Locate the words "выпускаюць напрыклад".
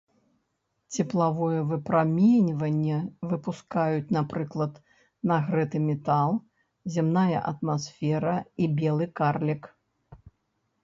3.33-4.73